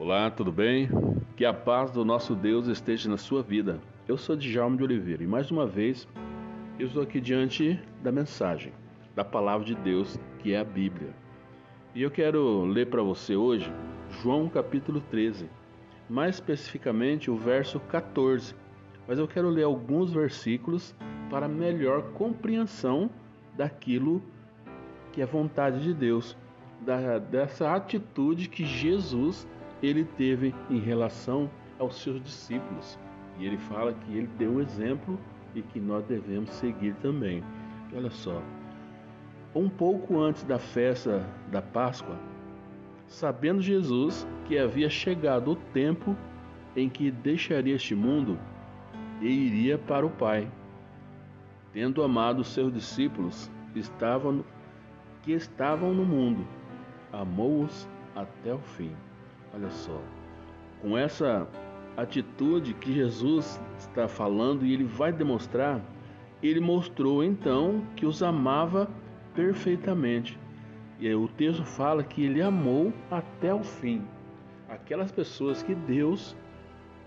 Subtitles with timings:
[0.00, 0.88] Olá, tudo bem?
[1.36, 3.80] Que a paz do nosso Deus esteja na sua vida.
[4.06, 6.06] Eu sou Djalma de Oliveira e mais uma vez
[6.78, 8.72] eu estou aqui diante da mensagem,
[9.16, 11.12] da palavra de Deus, que é a Bíblia.
[11.96, 13.72] E eu quero ler para você hoje
[14.22, 15.50] João capítulo 13,
[16.08, 18.54] mais especificamente o verso 14.
[19.08, 20.94] Mas eu quero ler alguns versículos
[21.28, 23.10] para melhor compreensão
[23.56, 24.22] daquilo
[25.10, 26.36] que é vontade de Deus,
[26.82, 29.44] da, dessa atitude que Jesus
[29.82, 32.98] ele teve em relação aos seus discípulos.
[33.38, 35.18] E ele fala que ele deu um exemplo
[35.54, 37.42] e que nós devemos seguir também.
[37.94, 38.42] Olha só,
[39.54, 42.18] um pouco antes da festa da Páscoa,
[43.06, 46.16] sabendo Jesus que havia chegado o tempo
[46.76, 48.38] em que deixaria este mundo
[49.20, 50.50] e iria para o Pai,
[51.72, 54.44] tendo amado seus discípulos estavam,
[55.22, 56.46] que estavam no mundo,
[57.12, 58.92] amou-os até o fim.
[59.54, 60.00] Olha só,
[60.80, 61.48] com essa
[61.96, 65.80] atitude que Jesus está falando e ele vai demonstrar,
[66.42, 68.88] ele mostrou então que os amava
[69.34, 70.38] perfeitamente.
[71.00, 74.02] E aí, o texto fala que ele amou até o fim.
[74.68, 76.36] Aquelas pessoas que Deus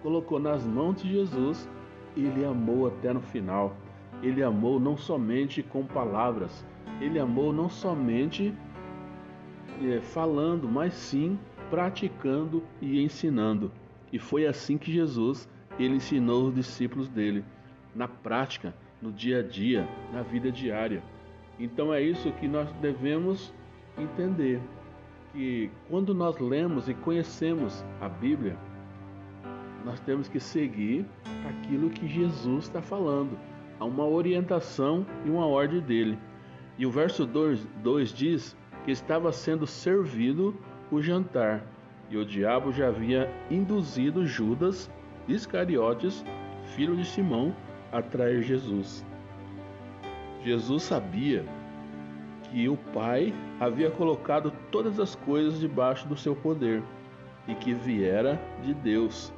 [0.02, 1.70] colocou nas mãos de Jesus,
[2.16, 3.76] ele amou até no final.
[4.24, 6.66] Ele amou não somente com palavras,
[7.00, 8.54] ele amou não somente
[9.82, 11.40] é, falando, mas sim
[11.72, 13.72] praticando e ensinando.
[14.14, 17.44] E foi assim que Jesus ele ensinou os discípulos dele,
[17.96, 21.02] na prática, no dia a dia, na vida diária.
[21.58, 23.54] Então é isso que nós devemos
[23.98, 24.62] entender,
[25.32, 28.58] que quando nós lemos e conhecemos a Bíblia,
[29.86, 31.06] nós temos que seguir
[31.50, 33.40] aquilo que Jesus está falando.
[33.80, 36.20] Há uma orientação e uma ordem dele.
[36.78, 40.56] E o verso 2 diz que estava sendo servido
[40.92, 41.64] o jantar,
[42.10, 44.92] e o diabo já havia induzido Judas
[45.28, 46.26] Iscariotes,
[46.76, 47.56] filho de Simão,
[47.92, 49.06] a trair Jesus.
[50.44, 51.46] Jesus sabia
[52.44, 56.84] que o Pai havia colocado todas as coisas debaixo do seu poder
[57.48, 59.34] e que viera de Deus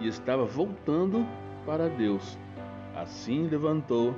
[0.00, 1.26] e estava voltando
[1.64, 2.38] para Deus.
[2.94, 4.14] Assim levantou,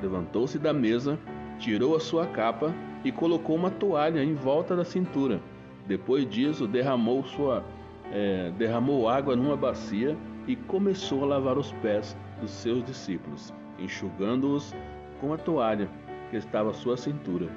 [0.00, 1.18] levantou-se da mesa,
[1.58, 2.72] tirou a sua capa
[3.04, 5.40] e colocou uma toalha em volta da cintura.
[5.86, 7.64] Depois disso, derramou sua
[8.12, 10.16] é, derramou água numa bacia
[10.46, 14.74] e começou a lavar os pés dos seus discípulos, enxugando-os
[15.20, 15.88] com a toalha
[16.30, 17.48] que estava à sua cintura.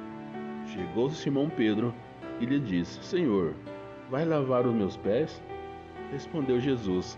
[0.65, 1.93] Chegou Simão Pedro
[2.39, 3.53] e lhe disse: Senhor,
[4.09, 5.41] vai lavar os meus pés?
[6.11, 7.17] Respondeu Jesus: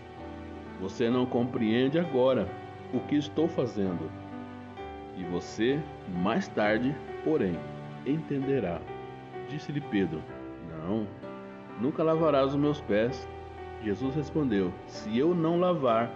[0.80, 2.48] Você não compreende agora
[2.92, 4.10] o que estou fazendo.
[5.16, 5.80] E você,
[6.22, 7.58] mais tarde, porém,
[8.06, 8.80] entenderá.
[9.48, 10.22] Disse-lhe Pedro:
[11.80, 13.28] Nunca lavarás os meus pés.
[13.82, 16.10] Jesus respondeu: Se eu não lavar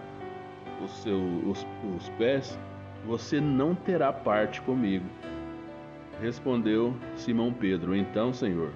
[0.85, 1.67] os, seus, os,
[1.97, 2.59] os pés,
[3.05, 5.07] você não terá parte comigo.
[6.21, 8.71] Respondeu Simão Pedro: Então, Senhor,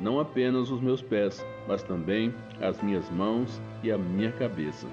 [0.00, 4.86] não apenas os meus pés, mas também as minhas mãos e a minha cabeça.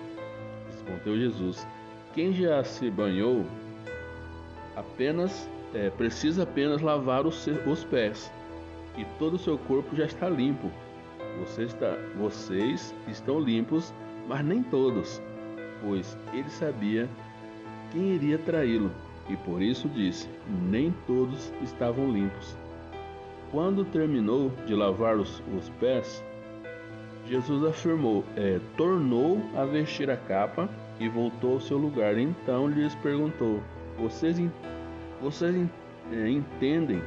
[0.71, 1.67] Respondeu Jesus:
[2.13, 3.45] Quem já se banhou
[4.75, 8.31] apenas é, precisa apenas lavar os, os pés,
[9.00, 10.70] e todo o seu corpo já está limpo.
[11.40, 13.94] Você está, vocês estão limpos,
[14.28, 15.22] mas nem todos,
[15.82, 17.08] pois ele sabia
[17.92, 18.92] quem iria traí-lo,
[19.30, 20.30] e por isso disse:
[20.70, 22.58] Nem todos estavam limpos.
[23.52, 26.24] Quando terminou de lavar os, os pés,
[27.26, 32.18] Jesus afirmou: é, tornou a vestir a capa e voltou ao seu lugar.
[32.18, 33.62] Então lhes perguntou:
[33.98, 34.38] Vocês,
[35.22, 35.56] vocês
[36.12, 37.02] é, entendem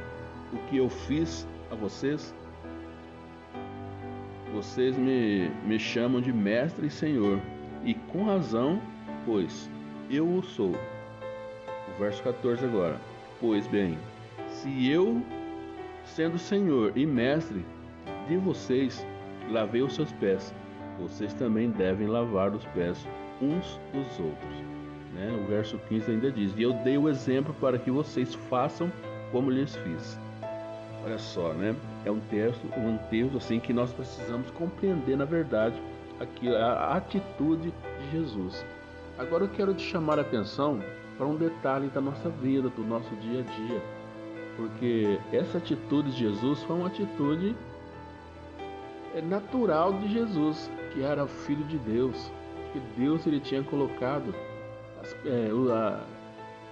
[0.51, 2.33] o que eu fiz a vocês?
[4.53, 7.39] Vocês me, me chamam de mestre e senhor,
[7.83, 8.79] e com razão,
[9.25, 9.69] pois
[10.09, 10.71] eu o sou.
[10.71, 12.97] O verso 14 agora.
[13.39, 13.97] Pois bem,
[14.47, 15.21] se eu,
[16.05, 17.65] sendo senhor e mestre
[18.27, 19.05] de vocês,
[19.49, 20.53] lavei os seus pés,
[20.99, 23.05] vocês também devem lavar os pés
[23.41, 24.55] uns dos outros.
[25.13, 25.31] Né?
[25.43, 28.91] O verso 15 ainda diz: E eu dei o exemplo para que vocês façam
[29.31, 30.19] como lhes fiz.
[31.05, 31.75] Olha só, né?
[32.05, 35.75] É um texto, um texto assim que nós precisamos compreender na verdade
[36.19, 38.65] aqui a atitude de Jesus.
[39.17, 40.81] Agora eu quero te chamar a atenção
[41.17, 43.81] para um detalhe da nossa vida, do nosso dia a dia,
[44.55, 47.55] porque essa atitude de Jesus foi uma atitude
[49.13, 52.31] é, natural de Jesus, que era filho de Deus,
[52.71, 54.33] que Deus ele tinha colocado
[55.01, 55.99] as, é, a,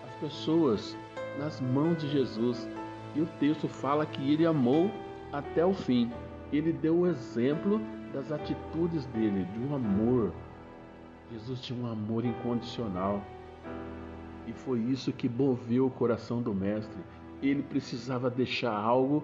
[0.07, 0.97] as pessoas
[1.37, 2.67] nas mãos de Jesus
[3.15, 4.89] e o texto fala que ele amou
[5.31, 6.11] até o fim.
[6.51, 7.79] ele deu o exemplo
[8.13, 10.33] das atitudes dele, de um amor.
[11.31, 13.23] Jesus tinha um amor incondicional.
[14.45, 16.99] E foi isso que moveu o coração do mestre.
[17.41, 19.23] Ele precisava deixar algo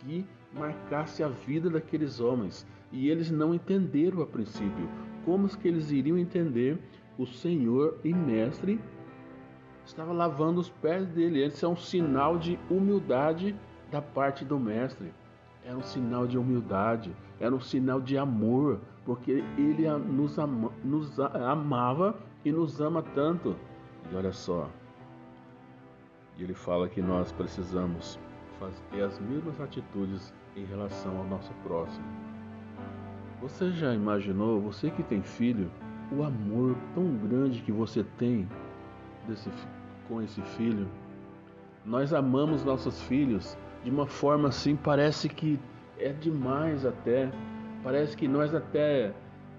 [0.00, 2.66] que marcasse a vida daqueles homens.
[2.92, 4.88] E eles não entenderam a princípio.
[5.24, 6.78] Como que eles iriam entender
[7.18, 8.78] o Senhor e mestre
[9.86, 11.42] estava lavando os pés dele.
[11.42, 13.56] Esse é um sinal de humildade
[13.90, 15.14] da parte do mestre.
[15.64, 21.18] Era um sinal de humildade, era um sinal de amor, porque ele nos, ama, nos
[21.18, 23.56] amava e nos ama tanto.
[24.10, 24.68] E olha só,
[26.38, 28.18] ele fala que nós precisamos
[28.60, 32.06] fazer as mesmas atitudes em relação ao nosso próximo.
[33.40, 35.70] Você já imaginou, você que tem filho,
[36.12, 38.48] o amor tão grande que você tem
[39.26, 39.50] desse,
[40.08, 40.88] com esse filho?
[41.84, 45.58] Nós amamos nossos filhos de uma forma assim, parece que
[45.98, 47.30] é demais até.
[47.82, 49.12] Parece que nós até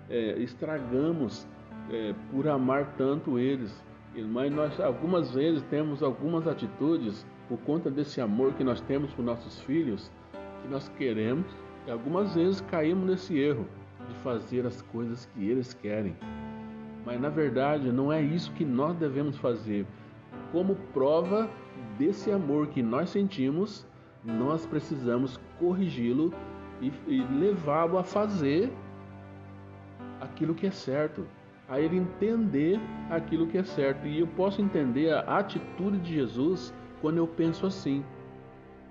[0.10, 1.48] é, estragamos
[1.90, 3.74] é, por amar tanto eles.
[4.30, 9.24] Mas nós algumas vezes temos algumas atitudes por conta desse amor que nós temos por
[9.24, 10.12] nossos filhos,
[10.62, 11.46] que nós queremos,
[11.86, 13.68] e algumas vezes caímos nesse erro
[14.10, 16.16] de fazer as coisas que eles querem.
[17.06, 19.86] Mas na verdade não é isso que nós devemos fazer.
[20.52, 21.50] Como prova
[21.98, 23.86] desse amor que nós sentimos,
[24.24, 26.34] nós precisamos corrigi-lo
[26.82, 28.72] e, e levá-lo a fazer
[30.20, 31.26] aquilo que é certo,
[31.68, 32.80] a ele entender
[33.10, 34.08] aquilo que é certo.
[34.08, 38.04] E eu posso entender a atitude de Jesus quando eu penso assim,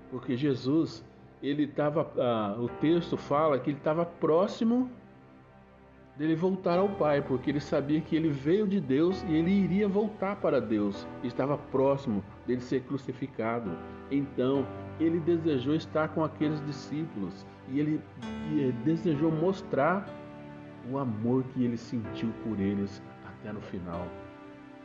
[0.09, 1.03] porque Jesus,
[1.41, 4.89] ele estava, ah, o texto fala que ele estava próximo
[6.17, 9.87] dele voltar ao Pai, porque ele sabia que ele veio de Deus e ele iria
[9.87, 11.07] voltar para Deus.
[11.23, 13.71] Estava próximo dele ser crucificado.
[14.09, 14.65] Então,
[14.99, 18.01] ele desejou estar com aqueles discípulos e ele
[18.83, 20.07] desejou mostrar
[20.89, 24.07] o amor que ele sentiu por eles até no final.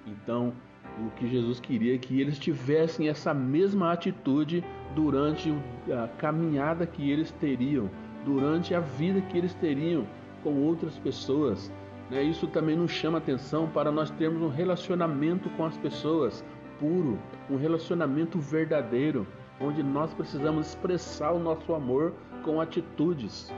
[0.07, 0.53] Então,
[0.99, 4.63] o que Jesus queria é que eles tivessem essa mesma atitude
[4.95, 5.51] durante
[5.91, 7.89] a caminhada que eles teriam,
[8.25, 10.05] durante a vida que eles teriam
[10.43, 11.73] com outras pessoas.
[12.11, 12.23] Né?
[12.23, 16.45] Isso também nos chama atenção para nós termos um relacionamento com as pessoas
[16.79, 17.19] puro,
[17.49, 19.27] um relacionamento verdadeiro,
[19.61, 22.13] onde nós precisamos expressar o nosso amor
[22.45, 23.53] com atitudes.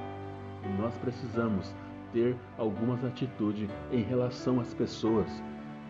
[0.79, 1.75] Nós precisamos
[2.13, 5.43] ter algumas atitudes em relação às pessoas.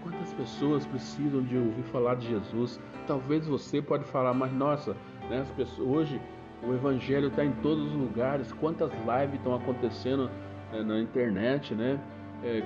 [0.02, 2.80] Quantas pessoas precisam de ouvir falar de Jesus?
[3.06, 4.96] Talvez você pode falar, mas nossa,
[5.28, 6.20] né, as pessoas, hoje
[6.62, 8.52] o evangelho está em todos os lugares.
[8.52, 10.30] Quantas lives estão acontecendo
[10.74, 11.98] é, na internet, né?
[12.42, 12.62] É,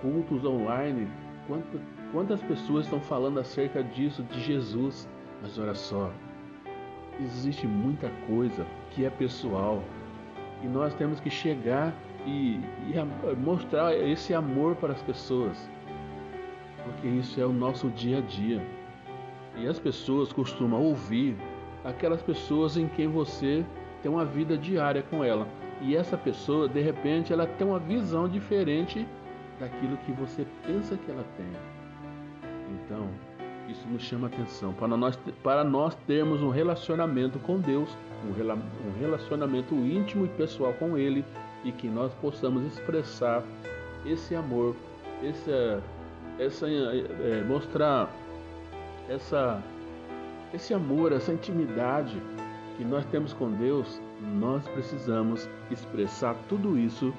[0.00, 1.06] cultos online.
[1.46, 1.80] Quantas,
[2.10, 5.08] quantas pessoas estão falando acerca disso, de Jesus?
[5.42, 6.10] Mas olha só,
[7.20, 9.82] existe muita coisa que é pessoal
[10.62, 11.94] e nós temos que chegar
[12.26, 15.70] e, e mostrar esse amor para as pessoas,
[16.84, 18.66] porque isso é o nosso dia a dia.
[19.56, 21.36] E as pessoas costumam ouvir
[21.84, 23.64] aquelas pessoas em quem você
[24.02, 25.46] tem uma vida diária com ela.
[25.80, 29.06] E essa pessoa, de repente, ela tem uma visão diferente
[29.60, 31.46] daquilo que você pensa que ela tem.
[32.70, 33.08] Então,
[33.68, 37.90] isso nos chama atenção para nós, para nós termos um relacionamento com Deus,
[38.24, 41.24] um relacionamento íntimo e pessoal com Ele
[41.64, 43.42] e que nós possamos expressar
[44.04, 44.74] esse amor,
[45.22, 45.50] esse,
[46.38, 48.08] essa, é, mostrar
[49.08, 49.60] essa,
[50.54, 52.20] esse amor, essa intimidade
[52.76, 57.12] que nós temos com Deus, nós precisamos expressar tudo isso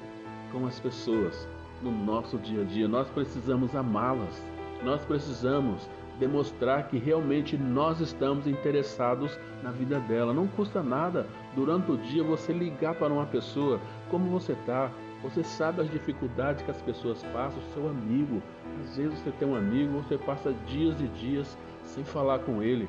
[0.52, 1.48] com as pessoas
[1.82, 2.88] no nosso dia a dia.
[2.88, 4.42] Nós precisamos amá-las,
[4.82, 5.88] nós precisamos
[6.18, 10.32] demonstrar que realmente nós estamos interessados na vida dela.
[10.32, 14.90] Não custa nada durante o dia você ligar para uma pessoa, como você está?
[15.22, 18.40] Você sabe as dificuldades que as pessoas passam, seu amigo.
[18.84, 22.88] Às vezes você tem um amigo, você passa dias e dias sem falar com ele.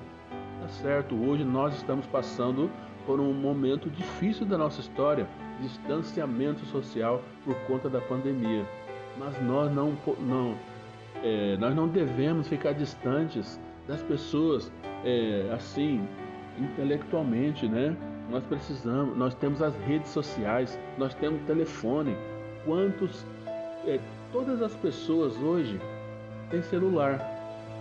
[0.62, 2.70] Tá certo, hoje nós estamos passando
[3.06, 5.28] por um momento difícil da nossa história,
[5.62, 8.66] distanciamento social por conta da pandemia.
[9.18, 10.56] Mas nós não, não
[11.24, 14.72] é, nós não devemos ficar distantes das pessoas
[15.04, 16.06] é, assim,
[16.58, 17.96] intelectualmente, né?
[18.30, 22.16] Nós precisamos, nós temos as redes sociais, nós temos telefone.
[22.66, 23.26] Quantos,
[23.86, 24.00] é,
[24.32, 25.80] todas as pessoas hoje
[26.50, 27.20] têm celular.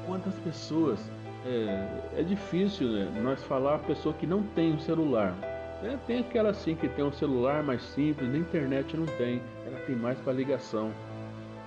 [0.07, 1.11] Quantas pessoas
[1.47, 5.35] é, é difícil né, nós falar a pessoa que não tem um celular.
[5.83, 5.99] Né?
[6.07, 9.97] Tem aquela assim que tem um celular mais simples, na internet não tem, ela tem
[9.97, 10.93] mais para ligação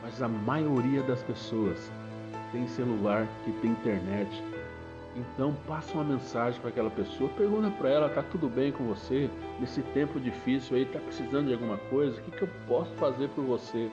[0.01, 1.91] mas a maioria das pessoas
[2.51, 4.43] tem celular que tem internet.
[5.15, 9.29] Então passa uma mensagem para aquela pessoa, pergunta para ela, tá tudo bem com você?
[9.59, 12.19] Nesse tempo difícil aí, tá precisando de alguma coisa?
[12.19, 13.89] O que, que eu posso fazer por você?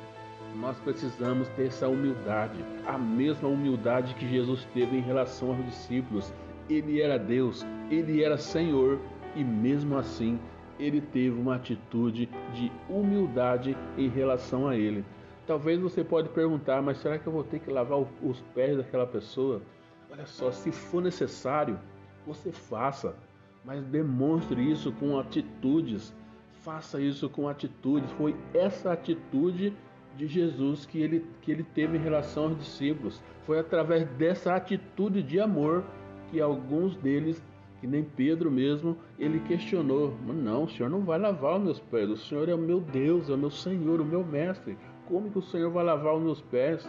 [0.57, 6.33] Nós precisamos ter essa humildade, a mesma humildade que Jesus teve em relação aos discípulos.
[6.69, 8.99] Ele era Deus, ele era Senhor
[9.35, 10.39] e mesmo assim
[10.79, 15.05] ele teve uma atitude de humildade em relação a ele.
[15.47, 19.07] Talvez você pode perguntar, mas será que eu vou ter que lavar os pés daquela
[19.07, 19.63] pessoa?
[20.11, 21.79] Olha só, se for necessário,
[22.27, 23.17] você faça,
[23.65, 26.15] mas demonstre isso com atitudes.
[26.63, 28.11] Faça isso com atitudes.
[28.13, 29.75] Foi essa atitude
[30.17, 33.23] de Jesus que ele, que ele teve em relação aos discípulos.
[33.45, 35.85] Foi através dessa atitude de amor
[36.31, 37.43] que alguns deles,
[37.81, 42.11] que nem Pedro mesmo, ele questionou: Não, o Senhor não vai lavar os meus pés.
[42.11, 44.77] O Senhor é o meu Deus, é o meu Senhor, o meu mestre.
[45.07, 46.89] Como que o Senhor vai lavar os meus pés?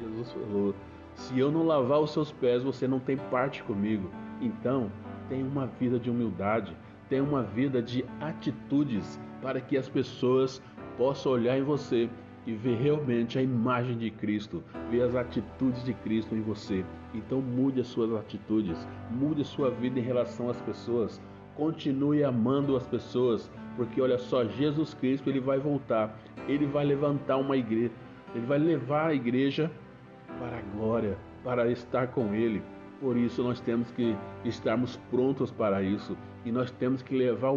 [0.00, 0.74] Jesus falou:
[1.14, 4.10] Se eu não lavar os seus pés, você não tem parte comigo.
[4.40, 4.90] Então,
[5.28, 6.76] tenha uma vida de humildade,
[7.08, 10.62] tenha uma vida de atitudes para que as pessoas
[10.96, 12.08] possam olhar em você
[12.46, 16.84] e ver realmente a imagem de Cristo, ver as atitudes de Cristo em você.
[17.14, 18.76] Então mude as suas atitudes,
[19.10, 21.20] mude sua vida em relação às pessoas.
[21.54, 26.18] Continue amando as pessoas, porque olha só, Jesus Cristo ele vai voltar,
[26.48, 27.92] ele vai levantar uma igreja,
[28.34, 29.70] ele vai levar a igreja
[30.38, 32.62] para a glória, para estar com ele.
[33.00, 37.52] Por isso nós temos que estarmos prontos para isso e nós temos que levar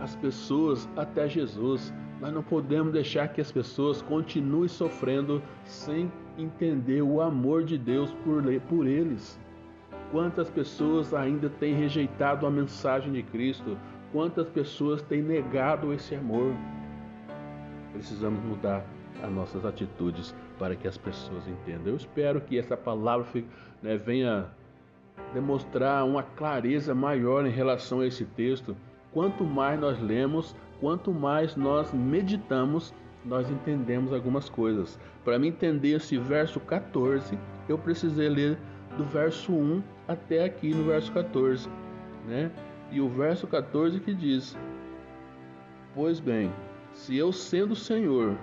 [0.00, 1.92] as pessoas até Jesus.
[2.20, 8.12] Nós não podemos deixar que as pessoas continuem sofrendo sem entender o amor de Deus
[8.24, 9.38] por, por eles.
[10.10, 13.76] Quantas pessoas ainda têm rejeitado a mensagem de Cristo?
[14.12, 16.54] Quantas pessoas têm negado esse amor?
[17.92, 18.84] Precisamos mudar
[19.22, 21.88] as nossas atitudes para que as pessoas entendam.
[21.88, 23.26] Eu espero que essa palavra
[23.82, 24.46] né, venha
[25.34, 28.76] demonstrar uma clareza maior em relação a esse texto.
[29.12, 34.98] Quanto mais nós lemos, quanto mais nós meditamos, nós entendemos algumas coisas.
[35.24, 38.58] Para me entender esse verso 14, eu precisei ler
[38.96, 41.68] do verso 1 até aqui no verso 14,
[42.26, 42.50] né?
[42.90, 44.56] E o verso 14 que diz:
[45.94, 46.52] Pois bem,
[46.92, 48.36] se eu sendo Senhor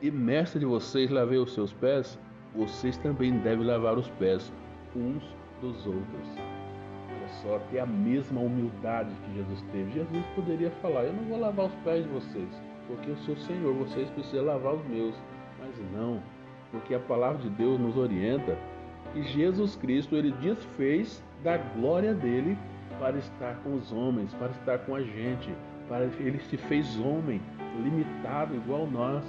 [0.00, 2.18] e mestre de vocês lavei os seus pés,
[2.54, 4.52] vocês também devem lavar os pés
[4.94, 5.22] uns
[5.60, 6.49] dos outros
[7.42, 9.92] só ter a mesma humildade que Jesus teve.
[9.92, 12.48] Jesus poderia falar: Eu não vou lavar os pés de vocês,
[12.86, 15.14] porque eu sou Senhor, vocês precisam lavar os meus.
[15.58, 16.22] Mas não,
[16.70, 18.56] porque a palavra de Deus nos orienta
[19.12, 22.56] que Jesus Cristo ele desfez da glória dele
[22.98, 25.52] para estar com os homens, para estar com a gente,
[25.88, 27.40] para ele se fez homem,
[27.82, 29.24] limitado igual nós.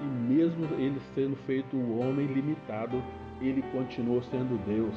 [0.00, 3.02] E mesmo ele sendo feito o homem limitado,
[3.40, 4.94] ele continuou sendo Deus.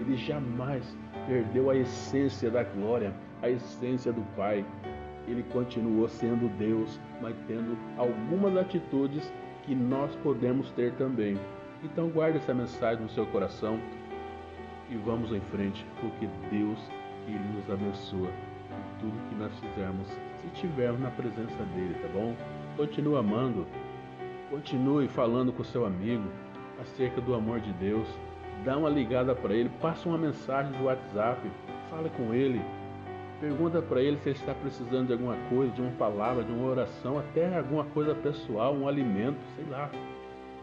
[0.00, 0.96] Ele jamais
[1.26, 4.64] perdeu a essência da glória, a essência do Pai.
[5.26, 9.32] Ele continuou sendo Deus, mas tendo algumas atitudes
[9.64, 11.36] que nós podemos ter também.
[11.82, 13.78] Então guarde essa mensagem no seu coração
[14.88, 16.78] e vamos em frente, porque Deus
[17.26, 22.36] ele nos abençoa em tudo que nós fizermos, se estivermos na presença dele, tá bom?
[22.76, 23.66] Continue amando,
[24.48, 26.24] continue falando com seu amigo
[26.80, 28.06] acerca do amor de Deus
[28.64, 31.40] dá uma ligada para ele, passa uma mensagem do WhatsApp,
[31.90, 32.60] fala com ele,
[33.40, 36.68] pergunta para ele se ele está precisando de alguma coisa, de uma palavra, de uma
[36.68, 39.90] oração, até alguma coisa pessoal, um alimento, sei lá.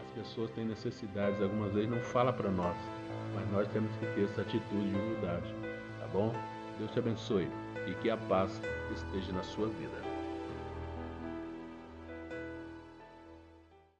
[0.04, 2.76] As pessoas têm necessidades, algumas vezes não fala para nós,
[3.34, 5.54] mas nós temos que ter essa atitude de humildade,
[6.00, 6.32] tá bom?
[6.78, 7.48] Deus te abençoe
[7.86, 8.60] e que a paz
[8.92, 10.13] esteja na sua vida.